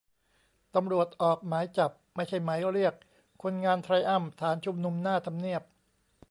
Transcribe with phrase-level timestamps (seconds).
[0.75, 2.93] ตำรวจออก "หมายจับ" ไม่ใช่หมายเรียก
[3.41, 5.63] คนงานไทรอัมพ์ ฐานชุมนุมหน้าทำเนียบ